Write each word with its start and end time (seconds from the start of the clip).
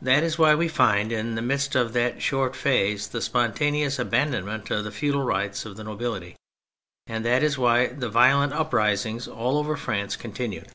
That 0.00 0.22
is 0.22 0.38
why 0.38 0.54
we 0.54 0.68
find 0.68 1.10
in 1.10 1.34
the 1.34 1.42
midst 1.42 1.74
of 1.74 1.92
that 1.92 2.22
short 2.22 2.54
phase 2.54 3.08
the 3.08 3.20
spontaneous 3.20 3.98
abandonment 3.98 4.70
of 4.70 4.84
the 4.84 4.92
feudal 4.92 5.22
rights 5.22 5.64
by 5.64 5.70
the 5.72 5.82
nobility. 5.82 6.36
And 7.08 7.24
that 7.24 7.42
is 7.42 7.58
why 7.58 7.88
the 7.88 8.08
violent 8.08 8.52
uprisings 8.52 9.26
all 9.26 9.58
over 9.58 9.76
France 9.76 10.14
continued. 10.14 10.70